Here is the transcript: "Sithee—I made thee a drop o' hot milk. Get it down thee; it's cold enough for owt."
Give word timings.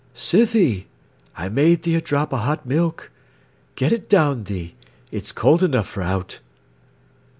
"Sithee—I 0.15 1.47
made 1.49 1.83
thee 1.83 1.93
a 1.93 2.01
drop 2.01 2.33
o' 2.33 2.37
hot 2.37 2.65
milk. 2.65 3.11
Get 3.75 3.91
it 3.91 4.09
down 4.09 4.45
thee; 4.45 4.73
it's 5.11 5.31
cold 5.31 5.61
enough 5.61 5.89
for 5.89 6.01
owt." 6.01 6.39